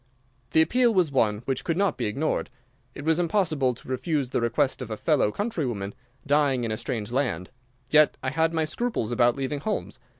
[0.53, 2.49] The appeal was one which could not be ignored.
[2.95, 5.93] It was impossible to refuse the request of a fellow countrywoman
[6.25, 7.51] dying in a strange land.
[7.91, 9.99] Yet I had my scruples about leaving Holmes.